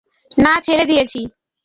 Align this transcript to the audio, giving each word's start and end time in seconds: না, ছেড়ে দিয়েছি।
না, 0.37 0.53
ছেড়ে 0.61 0.85
দিয়েছি। 0.85 1.19